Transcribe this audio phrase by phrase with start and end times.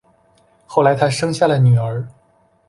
[0.65, 2.07] 后来他生下了女儿